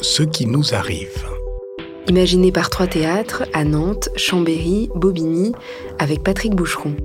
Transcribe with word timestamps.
Ce 0.00 0.22
qui 0.22 0.46
nous 0.46 0.74
arrive. 0.74 1.24
Imaginé 2.08 2.52
par 2.52 2.70
trois 2.70 2.86
théâtres 2.86 3.44
à 3.52 3.64
Nantes, 3.64 4.08
Chambéry, 4.16 4.88
Bobigny, 4.94 5.52
avec 5.98 6.22
Patrick 6.22 6.54
Boucheron. 6.54 6.96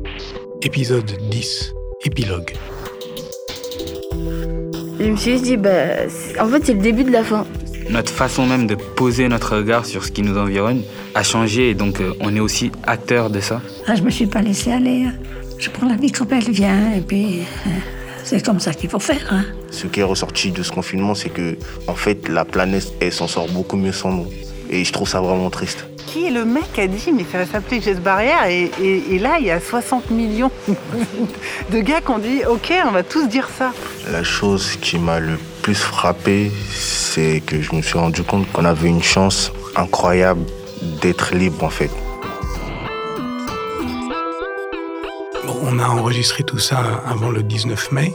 Épisode 0.61 1.11
10, 1.29 1.73
épilogue. 2.05 2.53
Je 4.99 5.09
me 5.09 5.15
suis 5.17 5.41
dit, 5.41 5.57
bah, 5.57 5.69
en 6.39 6.47
fait, 6.47 6.65
c'est 6.65 6.73
le 6.73 6.81
début 6.81 7.03
de 7.03 7.11
la 7.11 7.23
fin. 7.23 7.45
Notre 7.89 8.11
façon 8.11 8.45
même 8.45 8.67
de 8.67 8.75
poser 8.75 9.27
notre 9.27 9.57
regard 9.57 9.85
sur 9.85 10.05
ce 10.05 10.11
qui 10.11 10.21
nous 10.21 10.37
environne 10.37 10.83
a 11.15 11.23
changé 11.23 11.71
et 11.71 11.73
donc 11.73 11.99
euh, 11.99 12.13
on 12.21 12.35
est 12.35 12.39
aussi 12.39 12.71
acteur 12.83 13.29
de 13.29 13.39
ça. 13.39 13.61
Ah, 13.87 13.95
je 13.95 14.03
me 14.03 14.09
suis 14.09 14.27
pas 14.27 14.41
laissé 14.41 14.71
aller. 14.71 15.03
Hein. 15.03 15.13
Je 15.57 15.69
prends 15.69 15.87
la 15.87 15.95
vie 15.95 16.11
comme 16.11 16.29
elle 16.31 16.49
vient 16.49 16.93
et 16.93 17.01
puis 17.01 17.41
euh, 17.67 17.69
c'est 18.23 18.45
comme 18.45 18.59
ça 18.59 18.73
qu'il 18.73 18.89
faut 18.89 18.99
faire. 18.99 19.25
Hein. 19.31 19.45
Ce 19.71 19.87
qui 19.87 19.99
est 19.99 20.03
ressorti 20.03 20.51
de 20.51 20.63
ce 20.63 20.71
confinement, 20.71 21.15
c'est 21.15 21.29
que 21.29 21.57
en 21.87 21.95
fait 21.95 22.27
la 22.29 22.45
planète 22.45 22.93
elle 22.99 23.11
s'en 23.11 23.27
sort 23.27 23.47
beaucoup 23.49 23.77
mieux 23.77 23.91
sans 23.91 24.11
nous. 24.11 24.27
Et 24.69 24.83
je 24.83 24.91
trouve 24.91 25.07
ça 25.07 25.21
vraiment 25.21 25.49
triste. 25.49 25.85
Qui 26.07 26.27
est 26.27 26.31
le 26.31 26.45
mec 26.45 26.71
qui 26.73 26.81
a 26.81 26.87
dit 26.87 27.11
mais 27.13 27.25
ça 27.31 27.39
va 27.39 27.45
s'appeler 27.45 27.81
geste 27.81 28.01
barrière 28.01 28.45
et, 28.45 28.71
et, 28.81 29.19
là 29.19 29.37
il 29.39 29.45
y 29.45 29.51
a 29.51 29.59
60 29.59 30.11
millions 30.11 30.51
de 31.71 31.79
gars 31.79 32.01
qui 32.01 32.09
ont 32.11 32.19
dit 32.19 32.41
ok 32.49 32.73
on 32.87 32.91
va 32.91 33.03
tous 33.03 33.27
dire 33.27 33.49
ça. 33.57 33.71
La 34.11 34.23
chose 34.23 34.77
qui 34.81 34.97
m'a 34.97 35.19
le 35.19 35.37
plus 35.61 35.75
frappé, 35.75 36.51
c'est 36.71 37.41
que 37.45 37.61
je 37.61 37.73
me 37.75 37.81
suis 37.81 37.97
rendu 37.97 38.23
compte 38.23 38.51
qu'on 38.51 38.65
avait 38.65 38.89
une 38.89 39.03
chance 39.03 39.51
incroyable 39.75 40.41
d'être 41.01 41.33
libre 41.35 41.63
en 41.63 41.69
fait. 41.69 41.89
On 45.73 45.79
a 45.79 45.87
enregistré 45.87 46.43
tout 46.43 46.59
ça 46.59 47.01
avant 47.07 47.31
le 47.31 47.41
19 47.41 47.91
mai. 47.91 48.13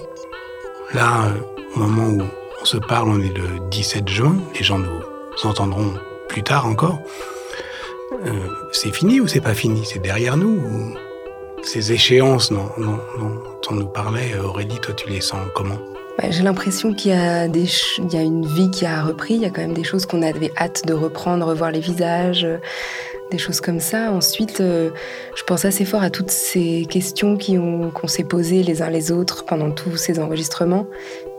Là, 0.95 1.27
euh, 1.27 1.41
au 1.75 1.81
moment 1.81 2.25
où 2.25 2.29
on 2.61 2.65
se 2.65 2.77
parle, 2.77 3.09
on 3.09 3.21
est 3.21 3.37
le 3.37 3.69
17 3.71 4.09
juin. 4.09 4.37
Les 4.57 4.63
gens 4.63 4.79
nous 4.79 5.03
entendront 5.43 5.95
plus 6.29 6.43
tard 6.43 6.67
encore. 6.67 7.01
Euh, 8.25 8.31
c'est 8.73 8.93
fini 8.93 9.21
ou 9.21 9.27
c'est 9.27 9.41
pas 9.41 9.55
fini? 9.55 9.85
C'est 9.85 10.01
derrière 10.01 10.37
nous 10.37 10.95
Ces 11.63 11.93
échéances 11.93 12.53
dont, 12.53 12.69
on 13.71 13.75
nous 13.75 13.87
parlait, 13.87 14.39
Aurélie, 14.39 14.79
toi 14.81 14.95
tu 14.95 15.09
les 15.09 15.21
sens 15.21 15.41
comment? 15.55 15.79
Bah, 16.19 16.31
J'ai 16.31 16.43
l'impression 16.43 16.95
qu'il 16.95 17.11
y, 17.11 17.15
a 17.15 17.45
une 18.23 18.47
vie 18.47 18.71
qui 18.71 18.87
a 18.87 19.03
repris, 19.03 19.35
il 19.35 19.41
y 19.41 19.47
a 19.47 19.51
quand 19.51 19.63
même 19.63 19.75
des 19.75 19.85
choses 19.85 20.07
qu'on 20.07 20.23
avait 20.23 20.53
hâte 20.57 20.87
de 20.87 20.95
reprendre, 20.95 21.47
revoir 21.47 21.71
les 21.71 21.81
visages, 21.81 22.47
des 23.31 23.39
choses 23.39 23.61
comme 23.61 23.81
ça. 23.81 24.13
Ensuite, 24.13 24.61
euh, 24.61 24.91
je 25.37 25.43
pense 25.45 25.65
assez 25.65 25.85
fort 25.85 26.03
à 26.03 26.11
toutes 26.11 26.31
ces 26.31 26.87
questions 26.89 27.37
qu'on 27.39 28.07
s'est 28.07 28.25
posées 28.25 28.63
les 28.63 28.83
uns 28.83 28.91
les 28.91 29.13
autres 29.13 29.45
pendant 29.45 29.71
tous 29.71 29.97
ces 29.97 30.19
enregistrements. 30.19 30.87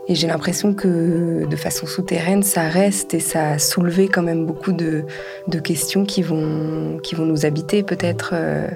Et 0.08 0.16
j'ai 0.16 0.28
l'impression 0.28 0.74
que 0.74 1.46
de 1.46 1.56
façon 1.56 1.86
souterraine, 1.86 2.42
ça 2.42 2.64
reste 2.64 3.14
et 3.14 3.20
ça 3.20 3.52
a 3.52 3.60
soulevé 3.60 4.08
quand 4.08 4.24
même 4.24 4.46
beaucoup 4.46 4.72
de, 4.72 5.06
questions 5.64 6.04
qui 6.04 6.24
vont, 6.24 6.98
qui 7.04 7.14
vont 7.14 7.26
nous 7.26 7.46
habiter 7.46 7.84
peut-être. 7.84 8.32
Euh. 8.34 8.68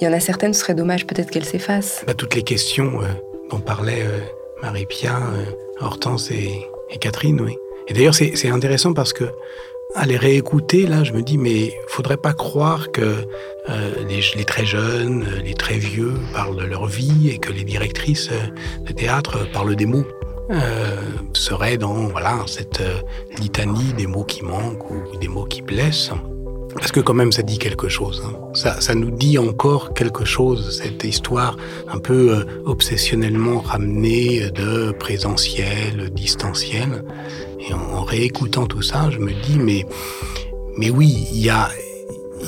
Il 0.00 0.04
y 0.04 0.08
en 0.08 0.12
a 0.12 0.18
certaines, 0.18 0.52
ce 0.52 0.60
serait 0.60 0.74
dommage 0.74 1.06
peut-être 1.06 1.30
qu'elles 1.30 1.44
s'effacent. 1.44 2.02
Bah, 2.06 2.14
toutes 2.14 2.34
les 2.34 2.42
questions 2.42 3.02
euh, 3.02 3.06
dont 3.50 3.60
parlaient 3.60 4.04
Marie-Pia, 4.62 5.16
Hortense 5.80 6.32
et, 6.32 6.50
et 6.90 6.98
Catherine, 6.98 7.40
oui. 7.40 7.56
Et 7.86 7.92
d'ailleurs, 7.92 8.14
c'est 8.14 8.48
intéressant 8.48 8.94
parce 8.94 9.12
que 9.12 9.24
à 9.94 10.06
les 10.06 10.16
réécouter, 10.16 10.86
là, 10.86 11.04
je 11.04 11.12
me 11.12 11.22
dis, 11.22 11.38
mais 11.38 11.72
faudrait 11.88 12.16
pas 12.16 12.32
croire 12.32 12.90
que 12.90 13.26
euh, 13.70 13.90
les, 14.08 14.44
très 14.44 14.66
jeunes, 14.66 15.24
les 15.44 15.54
très 15.54 15.78
vieux 15.78 16.14
parlent 16.32 16.56
de 16.56 16.64
leur 16.64 16.86
vie 16.86 17.30
et 17.30 17.38
que 17.38 17.52
les 17.52 17.64
directrices 17.64 18.30
de 18.80 18.92
théâtre 18.92 19.50
parlent 19.52 19.76
des 19.76 19.86
mots. 19.86 20.06
Euh, 20.50 21.00
seraient 21.32 21.78
dans 21.78 22.08
voilà 22.08 22.36
cette 22.46 22.82
euh, 22.82 23.00
litanie 23.38 23.94
des 23.94 24.06
mots 24.06 24.24
qui 24.24 24.44
manquent 24.44 24.90
ou 24.90 25.16
des 25.18 25.28
mots 25.28 25.46
qui 25.46 25.62
blessent. 25.62 26.10
Parce 26.74 26.92
que 26.92 27.00
quand 27.00 27.14
même, 27.14 27.32
ça 27.32 27.42
dit 27.42 27.58
quelque 27.58 27.88
chose. 27.88 28.22
Hein. 28.24 28.36
Ça, 28.54 28.80
ça, 28.80 28.94
nous 28.94 29.10
dit 29.10 29.38
encore 29.38 29.94
quelque 29.94 30.24
chose, 30.24 30.80
cette 30.82 31.04
histoire 31.04 31.56
un 31.88 31.98
peu 31.98 32.36
euh, 32.36 32.44
obsessionnellement 32.66 33.60
ramenée 33.60 34.50
de 34.50 34.92
présentiel, 34.92 36.10
distanciel. 36.10 37.04
Et 37.60 37.72
en, 37.72 38.02
réécoutant 38.02 38.66
tout 38.66 38.82
ça, 38.82 39.08
je 39.10 39.18
me 39.18 39.32
dis, 39.32 39.58
mais, 39.58 39.86
mais 40.76 40.90
oui, 40.90 41.26
il 41.32 41.40
y 41.40 41.48
a, 41.48 41.68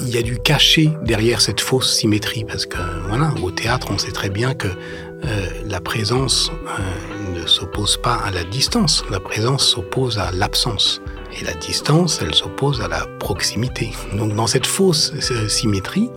y 0.06 0.18
a 0.18 0.22
du 0.22 0.38
caché 0.38 0.90
derrière 1.04 1.40
cette 1.40 1.60
fausse 1.60 1.94
symétrie. 1.94 2.44
Parce 2.44 2.66
que, 2.66 2.78
voilà, 3.08 3.32
au 3.42 3.50
théâtre, 3.50 3.88
on 3.90 3.98
sait 3.98 4.12
très 4.12 4.30
bien 4.30 4.54
que 4.54 4.68
euh, 4.68 5.46
la 5.64 5.80
présence 5.80 6.50
euh, 6.50 7.40
ne 7.40 7.46
s'oppose 7.46 7.96
pas 7.96 8.16
à 8.16 8.30
la 8.30 8.44
distance. 8.44 9.04
La 9.10 9.20
présence 9.20 9.66
s'oppose 9.66 10.18
à 10.18 10.30
l'absence. 10.32 11.00
Et 11.38 11.44
la 11.44 11.52
distance, 11.54 12.20
elle 12.22 12.34
s'oppose 12.34 12.80
à 12.80 12.88
la 12.88 13.06
proximité. 13.18 13.92
Donc, 14.14 14.34
dans 14.34 14.46
cette 14.46 14.66
fausse 14.66 15.12
euh, 15.30 15.48
symétrie, 15.48 16.10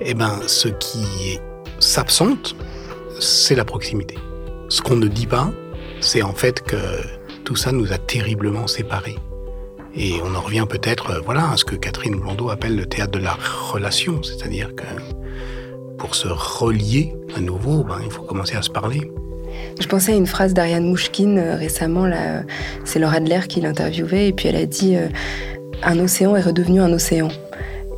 eh 0.00 0.14
ben, 0.14 0.40
ce 0.46 0.68
qui 0.68 1.38
s'absente, 1.78 2.56
c'est 3.20 3.54
la 3.54 3.64
proximité. 3.64 4.18
Ce 4.68 4.82
qu'on 4.82 4.96
ne 4.96 5.06
dit 5.06 5.26
pas, 5.26 5.50
c'est 6.00 6.22
en 6.22 6.32
fait 6.32 6.62
que 6.62 6.76
tout 7.44 7.56
ça 7.56 7.70
nous 7.70 7.92
a 7.92 7.98
terriblement 7.98 8.66
séparés. 8.66 9.16
Et 9.94 10.14
on 10.22 10.34
en 10.34 10.40
revient 10.40 10.66
peut-être 10.68 11.10
euh, 11.10 11.20
voilà, 11.24 11.50
à 11.50 11.56
ce 11.56 11.64
que 11.64 11.76
Catherine 11.76 12.16
Blondeau 12.16 12.50
appelle 12.50 12.76
le 12.76 12.86
théâtre 12.86 13.12
de 13.12 13.24
la 13.24 13.38
relation, 13.70 14.22
c'est-à-dire 14.22 14.74
que 14.74 14.84
pour 15.96 16.14
se 16.14 16.28
relier 16.28 17.14
à 17.34 17.40
nouveau, 17.40 17.84
ben, 17.84 18.00
il 18.04 18.10
faut 18.10 18.22
commencer 18.22 18.56
à 18.56 18.62
se 18.62 18.70
parler. 18.70 19.10
Je 19.80 19.86
pensais 19.86 20.12
à 20.12 20.16
une 20.16 20.26
phrase 20.26 20.54
d'Ariane 20.54 20.84
Mouchkine 20.84 21.38
euh, 21.38 21.54
récemment, 21.56 22.06
là, 22.06 22.42
c'est 22.84 22.98
Laura 22.98 23.16
Adler 23.16 23.40
qui 23.48 23.60
l'interviewait, 23.60 24.28
et 24.28 24.32
puis 24.32 24.48
elle 24.48 24.56
a 24.56 24.66
dit 24.66 24.96
euh, 24.96 25.08
Un 25.82 25.98
océan 25.98 26.34
est 26.36 26.42
redevenu 26.42 26.80
un 26.80 26.92
océan. 26.92 27.28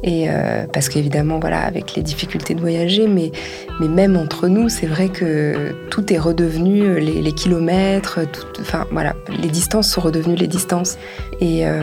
Et 0.03 0.27
euh, 0.29 0.67
parce 0.73 0.89
qu'évidemment, 0.89 1.41
voilà, 1.41 1.63
avec 1.63 1.97
les 1.97 2.03
difficultés 2.03 2.55
de 2.55 2.61
voyager, 2.61 3.09
mais, 3.09 3.33
même 3.81 4.17
entre 4.17 4.49
nous, 4.49 4.69
c'est 4.69 4.87
vrai 4.87 5.09
que 5.09 5.75
tout 5.91 6.13
est 6.13 6.19
redevenu 6.19 6.83
euh, 6.83 7.01
les, 7.01 7.33
kilomètres, 7.33 8.21
enfin 8.61 8.87
voilà, 8.93 9.15
les 9.41 9.49
distances 9.49 9.91
sont 9.91 10.01
redevenues 10.01 10.37
les 10.37 10.47
distances. 10.47 10.99
Euh, 11.43 11.83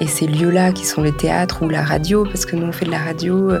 et 0.00 0.06
ces 0.06 0.26
lieux-là 0.26 0.72
qui 0.72 0.86
sont 0.86 1.02
les 1.02 1.12
théâtres 1.12 1.62
ou 1.62 1.68
la 1.68 1.82
radio, 1.82 2.24
parce 2.24 2.46
que 2.46 2.56
nous 2.56 2.66
on 2.66 2.72
fait 2.72 2.86
de 2.86 2.90
la 2.90 2.98
radio. 2.98 3.52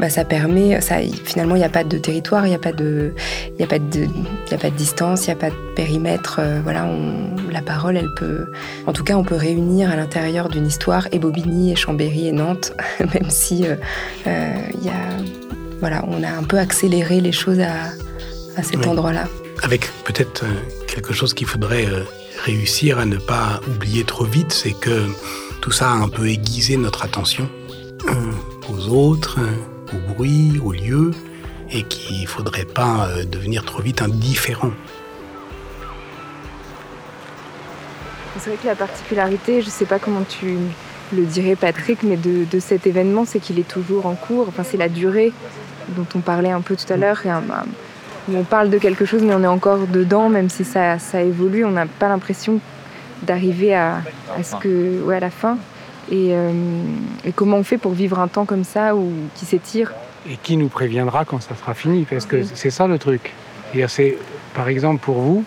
Bah, 0.00 0.08
ça 0.08 0.24
permet, 0.24 0.80
ça, 0.80 0.96
finalement, 1.24 1.56
il 1.56 1.58
n'y 1.58 1.64
a 1.64 1.68
pas 1.68 1.84
de 1.84 1.98
territoire, 1.98 2.46
il 2.46 2.48
n'y 2.48 2.54
a, 2.54 2.58
pas 2.58 2.72
de, 2.72 3.12
y 3.58 3.62
a, 3.62 3.66
pas 3.66 3.78
de, 3.78 4.06
y 4.50 4.54
a 4.54 4.56
pas 4.56 4.70
de 4.70 4.74
distance, 4.74 5.26
il 5.26 5.28
n'y 5.28 5.34
a 5.34 5.36
pas 5.36 5.50
de 5.50 5.74
périmètre. 5.76 6.36
Euh, 6.38 6.60
voilà, 6.62 6.88
la 7.52 7.60
parole, 7.60 7.98
elle 7.98 8.08
peut. 8.16 8.46
En 8.86 8.94
tout 8.94 9.04
cas, 9.04 9.18
on 9.18 9.24
peut 9.24 9.34
réunir 9.34 9.90
à 9.90 9.96
l'intérieur 9.96 10.48
d'une 10.48 10.66
histoire 10.66 11.06
et 11.12 11.18
Bobigny, 11.18 11.70
et 11.72 11.76
Chambéry, 11.76 12.28
et 12.28 12.32
Nantes, 12.32 12.72
même 13.00 13.28
si 13.28 13.66
euh, 13.66 13.76
euh, 14.26 14.54
y 14.80 14.88
a, 14.88 15.22
voilà, 15.80 16.02
on 16.08 16.22
a 16.22 16.30
un 16.30 16.44
peu 16.44 16.58
accéléré 16.58 17.20
les 17.20 17.32
choses 17.32 17.60
à, 17.60 17.90
à 18.56 18.62
cet 18.62 18.86
endroit-là. 18.86 19.28
Avec 19.62 19.90
peut-être 20.04 20.46
quelque 20.88 21.12
chose 21.12 21.34
qu'il 21.34 21.46
faudrait 21.46 21.86
réussir 22.46 22.98
à 22.98 23.04
ne 23.04 23.18
pas 23.18 23.60
oublier 23.68 24.04
trop 24.04 24.24
vite, 24.24 24.52
c'est 24.52 24.72
que 24.72 25.04
tout 25.60 25.72
ça 25.72 25.90
a 25.90 25.94
un 25.94 26.08
peu 26.08 26.26
aiguisé 26.26 26.78
notre 26.78 27.04
attention 27.04 27.50
aux 28.66 28.88
autres, 28.88 29.38
au 29.38 29.79
bruit, 30.20 30.60
au 30.62 30.72
lieu, 30.72 31.12
et 31.70 31.82
qu'il 31.84 32.20
ne 32.20 32.26
faudrait 32.26 32.66
pas 32.66 33.08
euh, 33.08 33.24
devenir 33.24 33.64
trop 33.64 33.80
vite 33.80 34.02
indifférent. 34.02 34.72
C'est 38.38 38.50
vrai 38.50 38.58
que 38.62 38.66
la 38.66 38.74
particularité, 38.74 39.62
je 39.62 39.66
ne 39.66 39.70
sais 39.70 39.86
pas 39.86 39.98
comment 39.98 40.24
tu 40.28 40.58
le 41.14 41.24
dirais 41.24 41.56
Patrick, 41.56 42.02
mais 42.02 42.18
de, 42.18 42.60
cet 42.60 42.86
événement, 42.86 43.24
c'est 43.24 43.40
qu'il 43.40 43.58
est 43.58 43.66
toujours 43.66 44.04
en 44.04 44.14
cours. 44.14 44.46
Enfin, 44.48 44.62
c'est 44.62 44.76
la 44.76 44.90
durée 44.90 45.32
dont 45.96 46.06
on 46.14 46.18
parlait 46.18 46.50
un 46.50 46.60
peu 46.60 46.76
tout 46.76 46.92
à 46.92 46.98
l'heure. 46.98 47.22
on 48.30 48.44
parle 48.44 48.68
de 48.68 48.76
quelque 48.76 49.06
chose, 49.06 49.22
mais 49.22 49.34
on 49.34 49.42
est 49.42 49.54
encore 49.58 49.86
dedans, 49.86 50.28
même 50.28 50.50
si 50.50 50.64
ça, 50.64 50.98
évolue. 51.14 51.64
On 51.64 51.70
n'a 51.70 51.86
pas 51.86 52.08
l'impression 52.08 52.60
d'arriver 53.22 53.74
à, 53.74 54.02
ce 54.42 54.54
que, 54.56 55.02
ouais, 55.02 55.16
à 55.16 55.20
la 55.20 55.30
fin. 55.30 55.56
Euh, 56.12 56.52
et, 57.24 57.32
comment 57.32 57.56
on 57.56 57.62
fait 57.62 57.78
pour 57.78 57.92
vivre 57.92 58.18
un 58.18 58.28
temps 58.28 58.44
comme 58.44 58.64
ça 58.64 58.94
ou 58.94 59.12
qui 59.34 59.46
s'étire 59.46 59.92
Et 60.28 60.36
qui 60.36 60.56
nous 60.56 60.68
préviendra 60.68 61.24
quand 61.24 61.40
ça 61.40 61.54
sera 61.56 61.74
fini 61.74 62.06
Parce 62.08 62.26
que 62.26 62.42
c'est 62.42 62.70
ça 62.70 62.86
le 62.86 62.98
truc. 62.98 63.32
C'est, 63.88 64.18
par 64.54 64.68
exemple, 64.68 65.00
pour 65.02 65.20
vous, 65.20 65.44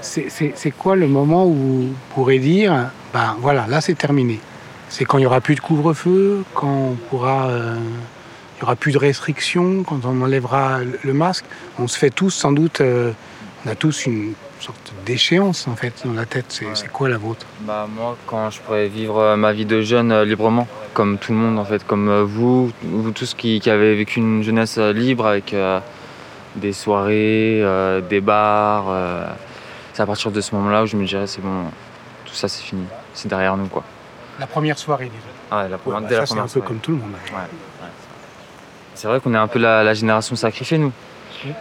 c'est 0.00 0.70
quoi 0.76 0.96
le 0.96 1.06
moment 1.06 1.46
où 1.46 1.54
vous 1.54 1.94
pourrez 2.14 2.38
dire, 2.38 2.90
ben 3.12 3.36
voilà, 3.40 3.66
là 3.66 3.80
c'est 3.80 3.94
terminé. 3.94 4.40
C'est 4.88 5.04
quand 5.04 5.18
il 5.18 5.22
n'y 5.22 5.26
aura 5.26 5.40
plus 5.40 5.54
de 5.54 5.60
couvre-feu, 5.60 6.44
quand 6.54 6.92
on 6.92 6.94
pourra, 6.94 7.48
euh, 7.48 7.76
il 7.76 8.56
n'y 8.56 8.62
aura 8.62 8.74
plus 8.74 8.92
de 8.92 8.98
restrictions, 8.98 9.82
quand 9.82 10.04
on 10.04 10.22
enlèvera 10.22 10.80
le 11.02 11.12
masque. 11.12 11.44
On 11.78 11.86
se 11.86 11.98
fait 11.98 12.10
tous 12.10 12.30
sans 12.30 12.52
doute, 12.52 12.80
euh, 12.80 13.12
on 13.66 13.70
a 13.70 13.74
tous 13.74 14.06
une 14.06 14.32
sorte 14.60 14.92
d'échéance 15.06 15.66
en 15.68 15.76
fait 15.76 16.02
dans 16.04 16.12
la 16.12 16.26
tête. 16.26 16.62
C'est 16.74 16.88
quoi 16.88 17.08
la 17.08 17.18
vôtre? 17.18 17.46
Bah 17.60 17.86
moi, 17.88 18.16
quand 18.26 18.50
je 18.50 18.60
pourrais 18.60 18.88
vivre 18.88 19.18
euh, 19.18 19.36
ma 19.36 19.52
vie 19.52 19.64
de 19.66 19.80
jeune 19.82 20.10
euh, 20.12 20.24
librement, 20.24 20.66
comme 20.94 21.18
tout 21.18 21.32
le 21.32 21.38
monde 21.38 21.58
en 21.58 21.64
fait, 21.64 21.86
comme 21.86 22.08
euh, 22.08 22.24
vous, 22.24 22.72
vous 22.82 23.10
tous 23.12 23.34
qui, 23.34 23.60
qui 23.60 23.70
avez 23.70 23.94
vécu 23.94 24.18
une 24.20 24.42
jeunesse 24.42 24.78
libre 24.78 25.26
avec 25.26 25.54
des 26.56 26.72
soirées, 26.72 27.60
euh, 27.62 28.00
des 28.00 28.20
bars. 28.20 28.86
euh, 28.88 29.26
c'est 29.92 30.02
à 30.02 30.06
partir 30.06 30.30
de 30.30 30.40
ce 30.40 30.54
moment-là 30.54 30.82
où 30.84 30.86
je 30.86 30.96
me 30.96 31.04
dirais 31.06 31.26
c'est 31.26 31.40
bon, 31.42 31.64
tout 32.24 32.34
ça 32.34 32.48
c'est 32.48 32.62
fini, 32.62 32.84
c'est 33.14 33.28
derrière 33.28 33.56
nous 33.56 33.66
quoi. 33.68 33.82
La 34.38 34.46
première 34.46 34.78
soirée 34.78 35.06
déjà. 35.06 35.16
Ah, 35.50 35.56
ouais, 35.64 35.68
la 35.68 35.76
Ouais, 35.76 35.82
première, 35.82 36.00
bah, 36.02 36.06
dès 36.08 36.14
la 36.16 36.20
ça, 36.20 36.26
c'est 36.26 36.32
un 36.32 36.36
première 36.36 36.44
peu 36.44 36.50
soirée. 36.60 36.68
comme 36.68 36.78
tout 36.78 36.90
le 36.92 36.96
monde. 36.98 37.10
Ouais, 37.32 37.36
ouais. 37.40 37.88
C'est 38.94 39.08
vrai 39.08 39.20
qu'on 39.20 39.34
est 39.34 39.38
un 39.38 39.48
peu 39.48 39.58
la, 39.58 39.82
la 39.82 39.94
génération 39.94 40.36
sacrifiée, 40.36 40.78
nous. 40.78 40.92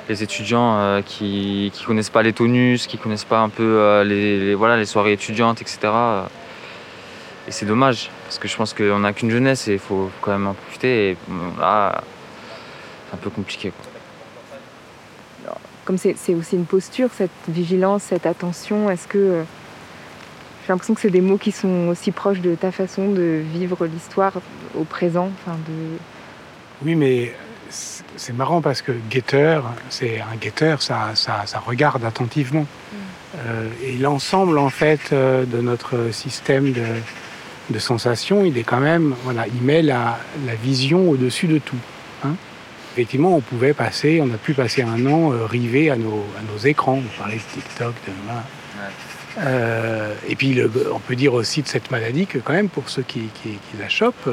Les 0.10 0.24
étudiants 0.24 0.78
euh, 0.80 1.02
qui, 1.02 1.72
qui 1.74 1.84
connaissent 1.86 2.10
pas 2.10 2.24
les 2.24 2.34
tonus, 2.34 2.88
qui 2.88 2.98
connaissent 2.98 3.26
pas 3.26 3.40
un 3.40 3.50
peu 3.50 3.64
euh, 3.64 4.04
les, 4.04 4.40
les- 4.40 4.56
voilà, 4.56 4.76
les 4.78 4.86
soirées 4.86 5.14
étudiantes, 5.14 5.62
etc. 5.62 5.80
euh. 5.86 6.24
Et 7.48 7.52
c'est 7.52 7.66
dommage, 7.66 8.10
parce 8.26 8.40
que 8.40 8.48
je 8.48 8.58
pense 8.58 8.74
qu'on 8.74 9.00
n'a 9.00 9.14
qu'une 9.14 9.30
jeunesse 9.32 9.68
et 9.68 9.74
il 9.74 9.80
faut 9.80 10.10
quand 10.22 10.32
même 10.32 10.48
en 10.48 10.54
profiter. 10.54 11.12
Et 11.12 11.18
là, 11.60 12.02
c'est 13.10 13.16
un 13.16 13.18
peu 13.18 13.30
compliqué. 13.30 13.72
Quoi. 13.72 13.86
Comme 15.86 15.98
c'est 15.98 16.16
c'est 16.18 16.36
aussi 16.36 16.56
une 16.58 16.66
posture, 16.66 17.10
cette 17.16 17.32
vigilance, 17.48 18.04
cette 18.04 18.26
attention, 18.26 18.90
est-ce 18.90 19.08
que. 19.08 19.18
euh, 19.18 19.44
J'ai 20.66 20.74
l'impression 20.74 20.94
que 20.96 21.00
c'est 21.00 21.10
des 21.10 21.22
mots 21.22 21.38
qui 21.38 21.54
sont 21.54 21.88
aussi 21.88 22.12
proches 22.12 22.42
de 22.42 22.56
ta 22.56 22.74
façon 22.74 23.12
de 23.14 23.42
vivre 23.54 23.86
l'histoire 23.86 24.34
au 24.76 24.84
présent. 24.84 25.30
Enfin, 25.46 25.56
de... 25.68 25.98
Oui, 26.86 26.96
mais 26.96 27.34
c'est 27.70 28.34
marrant 28.36 28.62
parce 28.62 28.82
que 28.82 28.92
guetteur, 29.10 29.64
c'est 29.90 30.20
un 30.22 30.36
guetteur, 30.36 30.82
ça, 30.82 31.12
ça, 31.16 31.44
ça 31.46 31.60
regarde 31.60 32.04
attentivement. 32.06 32.66
Euh, 33.46 33.68
et 33.84 33.98
l'ensemble, 33.98 34.58
en 34.58 34.70
fait, 34.70 35.12
euh, 35.12 35.46
de 35.46 35.60
notre 35.62 36.12
système 36.12 36.72
de, 36.72 36.84
de 37.70 37.80
sensations, 37.80 38.46
il 38.46 38.58
est 38.58 38.64
quand 38.64 38.80
même, 38.80 39.14
voilà, 39.24 39.46
il 39.48 39.62
met 39.62 39.82
la, 39.82 40.18
la 40.46 40.56
vision 40.56 41.10
au-dessus 41.10 41.48
de 41.48 41.58
tout. 41.60 41.76
hein. 42.24 42.36
Effectivement, 42.94 43.36
on 43.36 43.42
pouvait 43.42 43.74
passer, 43.74 44.22
on 44.24 44.34
a 44.34 44.38
pu 44.38 44.54
passer 44.54 44.82
un 44.82 45.06
an 45.06 45.32
euh, 45.32 45.46
rivé 45.46 45.92
à 45.92 45.96
nos, 45.98 46.26
à 46.40 46.42
nos 46.52 46.58
écrans. 46.58 47.00
On 47.06 47.20
parlait 47.20 47.36
de 47.36 47.42
TikTok, 47.62 47.94
de 48.08 48.12
voilà. 48.26 48.44
Et 50.28 50.36
puis, 50.36 50.54
le- 50.56 50.72
on 50.92 51.00
peut 51.00 51.16
dire 51.16 51.34
aussi 51.36 51.62
de 51.62 51.68
cette 51.68 51.92
maladie 51.92 52.26
que 52.26 52.40
quand 52.40 52.54
même, 52.54 52.70
pour 52.70 52.90
ceux 52.90 53.04
qui, 53.04 53.30
qui- 53.44 53.50
qui 53.52 53.78
la 53.80 53.88
chopent, 53.90 54.28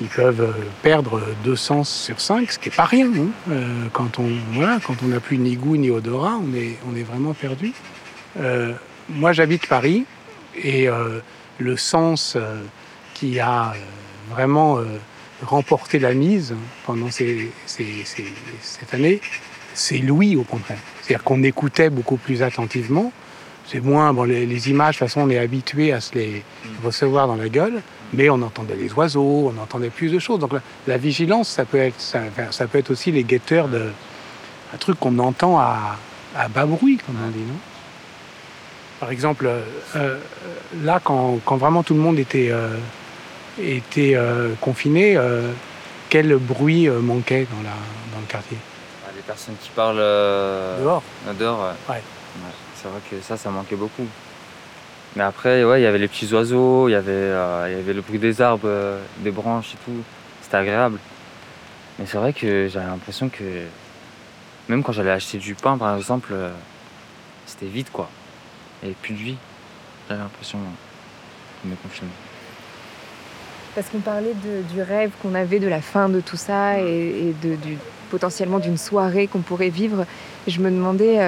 ils 0.00 0.08
peuvent 0.08 0.40
euh, 0.40 0.52
perdre 0.82 1.20
deux 1.44 1.56
sens 1.56 1.88
sur 1.88 2.20
cinq, 2.20 2.52
ce 2.52 2.58
qui 2.58 2.68
n'est 2.68 2.74
pas 2.74 2.84
rien. 2.84 3.06
hein. 3.06 3.28
Euh, 3.50 3.86
quand 3.92 4.18
on 4.18 4.28
voilà, 4.52 4.78
n'a 5.02 5.20
plus 5.20 5.38
ni 5.38 5.56
goût 5.56 5.76
ni 5.76 5.90
odorat, 5.90 6.38
on 6.42 6.54
est, 6.54 6.78
on 6.90 6.96
est 6.96 7.02
vraiment 7.02 7.34
perdu. 7.34 7.72
Euh, 8.38 8.72
moi, 9.08 9.32
j'habite 9.32 9.66
Paris 9.66 10.04
et 10.62 10.88
le 11.58 11.76
sens 11.76 12.36
qui 13.14 13.40
a 13.40 13.74
vraiment 14.28 14.80
remporté 15.42 15.98
la 15.98 16.12
mise 16.12 16.54
pendant 16.84 17.08
cette 17.10 17.52
année, 18.92 19.20
c'est 19.72 19.98
l'ouïe 19.98 20.36
au 20.36 20.42
contraire. 20.42 20.78
C'est-à-dire 21.00 21.24
qu'on 21.24 21.42
écoutait 21.42 21.90
beaucoup 21.90 22.16
plus 22.16 22.42
attentivement. 22.42 23.12
C'est 23.70 23.80
moins, 23.80 24.14
bon, 24.14 24.24
les, 24.24 24.46
les 24.46 24.70
images, 24.70 24.94
de 24.94 24.98
toute 25.00 25.08
façon, 25.08 25.20
on 25.20 25.30
est 25.30 25.38
habitué 25.38 25.92
à 25.92 26.00
se 26.00 26.14
les 26.14 26.42
recevoir 26.82 27.26
dans 27.28 27.36
la 27.36 27.50
gueule, 27.50 27.82
mais 28.14 28.30
on 28.30 28.40
entendait 28.40 28.76
les 28.76 28.90
oiseaux, 28.94 29.52
on 29.54 29.62
entendait 29.62 29.90
plus 29.90 30.10
de 30.10 30.18
choses. 30.18 30.38
Donc 30.38 30.54
la, 30.54 30.60
la 30.86 30.96
vigilance, 30.96 31.48
ça 31.48 31.66
peut, 31.66 31.76
être, 31.76 32.00
ça, 32.00 32.66
peut 32.66 32.78
être 32.78 32.90
aussi 32.90 33.12
les 33.12 33.24
guetteurs 33.24 33.68
de. 33.68 33.90
un 34.72 34.76
truc 34.78 34.98
qu'on 34.98 35.18
entend 35.18 35.58
à, 35.58 35.96
à 36.34 36.48
bas 36.48 36.64
bruit, 36.64 36.98
comme 37.04 37.16
on 37.22 37.28
dit, 37.28 37.40
non? 37.40 37.58
Par 39.00 39.10
exemple, 39.10 39.46
euh, 39.46 39.60
euh, 39.96 40.18
là, 40.82 40.98
quand, 41.04 41.38
quand 41.44 41.56
vraiment 41.58 41.82
tout 41.82 41.94
le 41.94 42.00
monde 42.00 42.18
était, 42.18 42.48
euh, 42.50 42.74
était 43.62 44.14
euh, 44.14 44.54
confiné, 44.62 45.16
euh, 45.18 45.52
quel 46.08 46.34
bruit 46.36 46.88
manquait 46.88 47.46
dans, 47.50 47.62
la, 47.62 47.76
dans 48.14 48.20
le 48.20 48.26
quartier? 48.26 48.56
Ah, 49.06 49.10
Les 49.14 49.22
personnes 49.22 49.56
qui 49.60 49.68
parlent 49.68 49.98
euh, 50.00 50.82
Dehors 50.82 51.02
dehors, 51.38 51.60
ouais. 51.88 51.94
Ouais. 51.94 52.02
C'est 52.74 52.88
vrai 52.88 53.00
que 53.10 53.20
ça, 53.20 53.36
ça 53.36 53.50
manquait 53.50 53.76
beaucoup. 53.76 54.06
Mais 55.16 55.22
après, 55.22 55.64
ouais, 55.64 55.80
il 55.80 55.84
y 55.84 55.86
avait 55.86 55.98
les 55.98 56.08
petits 56.08 56.32
oiseaux, 56.32 56.88
il 56.88 56.92
y 56.92 56.94
avait, 56.94 57.10
euh, 57.10 57.68
y 57.70 57.74
avait 57.80 57.94
le 57.94 58.02
bruit 58.02 58.18
des 58.18 58.40
arbres, 58.40 58.66
euh, 58.66 59.00
des 59.18 59.30
branches 59.30 59.74
et 59.74 59.78
tout. 59.84 60.02
C'était 60.42 60.58
agréable. 60.58 60.98
Mais 61.98 62.06
c'est 62.06 62.18
vrai 62.18 62.32
que 62.32 62.68
j'avais 62.68 62.86
l'impression 62.86 63.28
que 63.28 63.42
même 64.68 64.82
quand 64.82 64.92
j'allais 64.92 65.10
acheter 65.10 65.38
du 65.38 65.54
pain, 65.54 65.76
par 65.78 65.96
exemple, 65.96 66.28
euh, 66.32 66.50
c'était 67.46 67.66
vide, 67.66 67.88
quoi. 67.92 68.08
Il 68.82 68.86
n'y 68.86 68.90
avait 68.92 69.00
plus 69.02 69.14
de 69.14 69.18
vie. 69.18 69.36
J'avais 70.08 70.20
l'impression 70.20 70.58
de 71.64 71.70
me 71.70 71.74
confiner. 71.76 72.10
Parce 73.74 73.88
qu'on 73.88 74.00
parlait 74.00 74.34
de- 74.34 74.62
du 74.72 74.82
rêve 74.82 75.10
qu'on 75.22 75.34
avait 75.34 75.58
de 75.58 75.68
la 75.68 75.80
fin 75.80 76.08
de 76.08 76.20
tout 76.20 76.36
ça 76.36 76.80
et, 76.80 77.34
de, 77.42 77.56
du, 77.56 77.78
potentiellement 78.10 78.58
d'une 78.58 78.78
soirée 78.78 79.26
qu'on 79.26 79.40
pourrait 79.40 79.68
vivre. 79.68 80.04
Je 80.46 80.60
me 80.60 80.70
demandais 80.70 81.18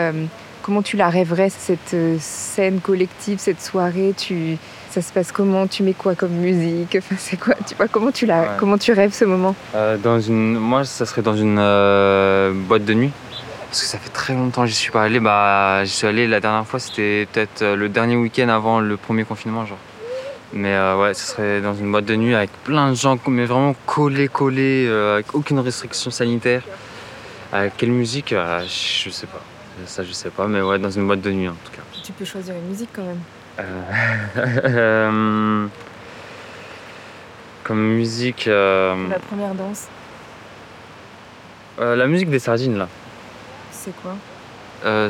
comment 0.62 0.82
tu 0.82 0.96
la 0.96 1.08
rêverais, 1.08 1.50
cette 1.50 1.94
euh, 1.94 2.16
scène 2.20 2.80
collective, 2.80 3.38
cette 3.38 3.60
soirée? 3.60 4.14
Tu, 4.16 4.56
ça 4.90 5.02
se 5.02 5.12
passe 5.12 5.32
comment? 5.32 5.66
Tu 5.66 5.82
mets 5.82 5.92
quoi 5.94 6.14
comme 6.14 6.32
musique? 6.32 6.96
Enfin, 6.98 7.14
c'est 7.18 7.38
quoi? 7.38 7.54
Tu 7.66 7.74
vois 7.74 7.88
comment 7.88 8.10
tu 8.10 8.26
la, 8.26 8.40
Ouais. 8.40 8.48
comment 8.58 8.78
tu 8.78 8.92
rêves 8.92 9.12
ce 9.12 9.24
moment? 9.24 9.54
Euh, 9.74 9.96
dans 9.96 10.20
une, 10.20 10.54
moi, 10.54 10.84
ça 10.84 11.06
serait 11.06 11.22
dans 11.22 11.36
une 11.36 11.58
euh, 11.58 12.52
boîte 12.54 12.84
de 12.84 12.94
nuit. 12.94 13.10
Parce 13.68 13.82
que 13.82 13.86
ça 13.88 13.98
fait 13.98 14.10
très 14.10 14.34
longtemps 14.34 14.62
que 14.62 14.68
j'y 14.68 14.74
suis 14.74 14.90
pas 14.90 15.02
allé. 15.04 15.20
Bah, 15.20 15.84
j'y 15.84 15.92
suis 15.92 16.06
allé 16.06 16.26
la 16.26 16.40
dernière 16.40 16.66
fois, 16.66 16.80
c'était 16.80 17.28
peut-être 17.32 17.64
le 17.64 17.88
dernier 17.88 18.16
week-end 18.16 18.48
avant 18.48 18.80
le 18.80 18.96
premier 18.96 19.24
confinement, 19.24 19.64
genre. 19.64 19.78
Mais 20.52 20.74
euh, 20.74 21.00
ouais, 21.00 21.14
ça 21.14 21.34
serait 21.34 21.60
dans 21.60 21.74
une 21.74 21.92
boîte 21.92 22.06
de 22.06 22.16
nuit 22.16 22.34
avec 22.34 22.50
plein 22.64 22.90
de 22.90 22.96
gens, 22.96 23.16
mais 23.28 23.44
vraiment 23.44 23.76
collés, 23.86 24.26
collés, 24.26 24.88
avec 24.88 25.34
aucune 25.34 25.60
restriction 25.60 26.10
sanitaire. 26.10 26.62
Avec 27.52 27.76
quelle 27.76 27.90
musique? 27.92 28.34
Je 28.34 29.10
sais 29.10 29.26
pas. 29.26 29.40
Ça, 29.86 30.04
je 30.04 30.12
sais 30.12 30.30
pas, 30.30 30.46
mais 30.46 30.60
ouais, 30.60 30.78
dans 30.78 30.90
une 30.90 31.06
boîte 31.06 31.22
de 31.22 31.32
nuit 31.32 31.48
en 31.48 31.54
tout 31.64 31.72
cas. 31.72 31.82
Tu 32.02 32.12
peux 32.12 32.24
choisir 32.24 32.54
une 32.54 32.68
musique 32.68 32.90
quand 32.92 33.02
même. 33.04 33.20
Euh, 33.58 35.66
Comme 37.64 37.80
musique. 37.94 38.46
euh, 38.48 39.08
La 39.08 39.18
première 39.18 39.54
danse, 39.54 39.86
euh, 41.78 41.94
la 41.96 42.06
musique 42.06 42.28
des 42.30 42.38
sardines 42.40 42.76
là. 42.78 42.88
c'est 43.70 43.94
quoi? 44.02 44.16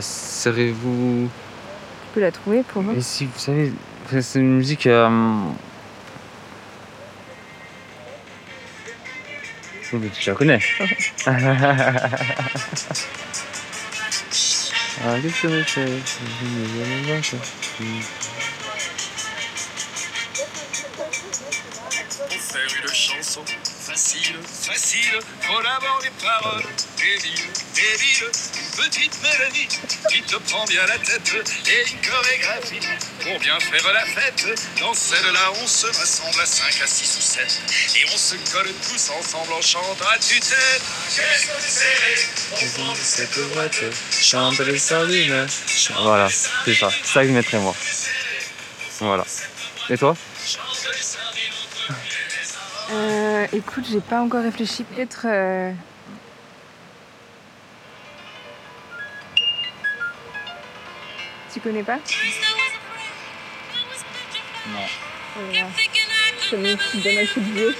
Serez-vous. 0.00 1.28
Tu 1.28 2.14
peux 2.14 2.20
la 2.20 2.32
trouver 2.32 2.62
pour 2.64 2.82
moi 2.82 2.92
Et 2.96 3.00
si 3.00 3.24
vous 3.26 3.38
savez, 3.38 3.72
c'est- 4.20 4.38
une 4.38 4.56
musique. 4.56 4.88
Tu 9.90 10.30
la 10.30 10.36
connais 10.36 10.60
Ah, 15.02 15.16
qu'est-ce 15.22 15.46
que 15.46 15.64
c'est 15.64 15.86
Faire 22.38 22.82
une 22.82 22.92
chanson. 22.92 23.42
Facile, 23.80 24.36
facile, 24.44 25.18
faut 25.40 25.62
d'abord 25.62 26.00
les 26.02 26.10
paroles. 26.22 26.64
Débiles, 26.98 27.48
débiles, 27.74 28.30
petite 28.80 29.12
mélodie 29.22 29.68
qui 30.10 30.22
te 30.22 30.36
prend 30.36 30.64
bien 30.64 30.80
la 30.86 30.96
tête 30.98 31.34
et 31.68 31.90
une 31.90 32.00
chorégraphie 32.00 32.80
pour 33.22 33.38
bien 33.40 33.58
faire 33.60 33.92
la 33.92 34.04
fête. 34.06 34.46
Dans 34.80 34.94
celle-là, 34.94 35.52
on 35.62 35.66
se 35.66 35.86
rassemble 35.86 36.40
à 36.40 36.46
5, 36.46 36.82
à 36.82 36.86
6 36.86 37.16
ou 37.18 37.20
7 37.20 37.60
et 37.96 38.04
on 38.12 38.16
se 38.16 38.34
colle 38.52 38.72
tous 38.88 39.10
ensemble 39.10 39.52
en 39.52 39.60
chantant 39.60 40.08
à 40.14 40.18
tue-tête. 40.18 40.82
Cette 42.94 43.38
boîte 43.54 43.80
Chante 44.10 44.58
les 44.60 44.78
sardines. 44.78 45.46
Voilà, 46.02 46.28
c'est 46.64 46.74
ça. 46.74 46.88
Ça 47.04 47.22
que 47.22 47.28
je 47.28 47.32
mettrais 47.32 47.58
moi. 47.58 47.74
Voilà. 49.00 49.24
Et 49.90 49.98
toi 49.98 50.16
Euh, 52.92 53.46
écoute, 53.52 53.84
j'ai 53.90 54.00
pas 54.00 54.20
encore 54.20 54.42
réfléchi. 54.42 54.82
Peut-être. 54.84 55.26
euh, 55.26 55.72
Tu 61.52 61.60
connais 61.60 61.82
pas 61.82 61.98
Non. 64.68 64.86
Oh. 65.36 65.40
Ça 66.48 66.56
me 66.56 66.76
donne 67.02 67.18
un 67.18 67.26
coup 67.26 67.40
de 67.40 67.52
vieux. 67.52 67.76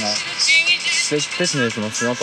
Non. 0.00 0.14
Peut-être, 1.38 1.54
mais 1.54 1.70
je 1.70 1.80
m'en 1.80 1.90
souviens. 1.90 2.14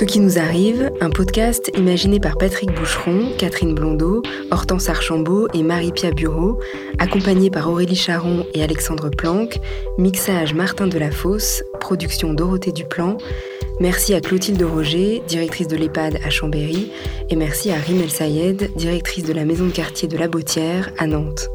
Ce 0.00 0.06
qui 0.06 0.18
nous 0.18 0.38
arrive, 0.38 0.90
un 1.02 1.10
podcast 1.10 1.70
imaginé 1.76 2.20
par 2.20 2.38
Patrick 2.38 2.72
Boucheron, 2.72 3.32
Catherine 3.36 3.74
Blondeau, 3.74 4.22
Hortense 4.50 4.88
Archambault 4.88 5.46
et 5.52 5.62
Marie-Pia 5.62 6.12
Bureau, 6.12 6.58
accompagné 6.98 7.50
par 7.50 7.68
Aurélie 7.68 7.96
Charon 7.96 8.46
et 8.54 8.62
Alexandre 8.62 9.10
Planck, 9.10 9.60
mixage 9.98 10.54
Martin 10.54 10.86
Delafosse, 10.86 11.62
production 11.80 12.32
Dorothée 12.32 12.72
Duplan. 12.72 13.18
Merci 13.78 14.14
à 14.14 14.22
Clotilde 14.22 14.62
Roger, 14.62 15.22
directrice 15.28 15.68
de 15.68 15.76
l'EHPAD 15.76 16.18
à 16.24 16.30
Chambéry, 16.30 16.90
et 17.28 17.36
merci 17.36 17.70
à 17.70 17.76
Rimel 17.76 18.08
Sayed, 18.08 18.70
directrice 18.76 19.24
de 19.24 19.34
la 19.34 19.44
maison 19.44 19.66
de 19.66 19.72
quartier 19.72 20.08
de 20.08 20.16
La 20.16 20.28
Bautière 20.28 20.92
à 20.96 21.06
Nantes. 21.06 21.50